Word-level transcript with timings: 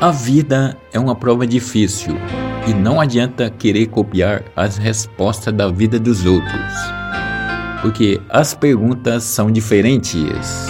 A 0.00 0.12
vida 0.12 0.76
é 0.92 1.00
uma 1.00 1.16
prova 1.16 1.44
difícil 1.44 2.14
e 2.68 2.72
não 2.72 3.00
adianta 3.00 3.50
querer 3.50 3.86
copiar 3.86 4.44
as 4.54 4.76
respostas 4.76 5.52
da 5.52 5.68
vida 5.68 5.98
dos 5.98 6.24
outros, 6.24 6.72
porque 7.82 8.20
as 8.28 8.54
perguntas 8.54 9.24
são 9.24 9.50
diferentes. 9.50 10.68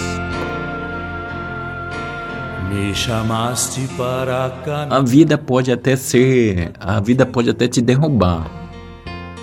Me 2.70 2.94
chamaste 2.94 3.86
para. 3.98 4.50
A 4.88 5.00
vida 5.00 5.36
pode 5.36 5.70
até 5.70 5.94
ser, 5.94 6.72
a 6.80 6.98
vida 6.98 7.26
pode 7.26 7.50
até 7.50 7.68
te 7.68 7.82
derrubar, 7.82 8.50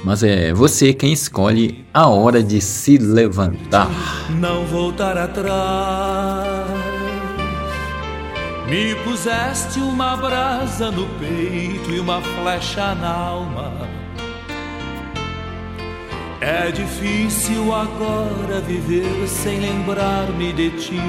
mas 0.03 0.23
é 0.23 0.51
você 0.51 0.95
quem 0.95 1.13
escolhe 1.13 1.85
a 1.93 2.07
hora 2.07 2.41
de 2.41 2.59
se 2.59 2.97
levantar. 2.97 3.91
Não 4.31 4.65
voltar 4.65 5.15
atrás. 5.15 6.74
Me 8.67 8.95
puseste 9.03 9.79
uma 9.79 10.17
brasa 10.17 10.89
no 10.89 11.07
peito 11.19 11.91
e 11.91 11.99
uma 11.99 12.19
flecha 12.19 12.95
na 12.95 13.13
alma. 13.13 13.71
É 16.41 16.71
difícil 16.71 17.73
agora 17.73 18.61
viver 18.61 19.27
sem 19.27 19.59
lembrar-me 19.59 20.51
de 20.51 20.71
ti. 20.71 21.01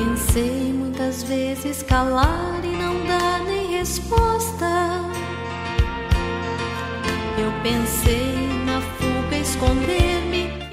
Pensei 0.00 0.72
muitas 0.72 1.22
vezes 1.22 1.82
calar 1.82 2.60
e 2.64 2.74
não 2.74 3.06
dar 3.06 3.44
nem 3.44 3.76
resposta. 3.76 4.66
Eu 7.38 7.52
pensei 7.62 8.29